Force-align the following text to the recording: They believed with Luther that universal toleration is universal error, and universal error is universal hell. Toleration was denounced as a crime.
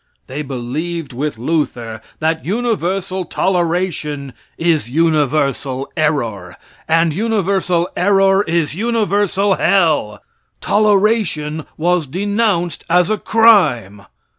They 0.25 0.41
believed 0.41 1.13
with 1.13 1.37
Luther 1.37 2.01
that 2.17 2.43
universal 2.43 3.23
toleration 3.23 4.33
is 4.57 4.89
universal 4.89 5.91
error, 5.95 6.55
and 6.87 7.13
universal 7.13 7.87
error 7.95 8.41
is 8.41 8.73
universal 8.73 9.57
hell. 9.57 10.19
Toleration 10.59 11.67
was 11.77 12.07
denounced 12.07 12.83
as 12.89 13.11
a 13.11 13.19
crime. 13.19 14.07